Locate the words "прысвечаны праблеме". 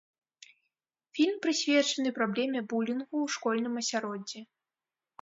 1.43-2.59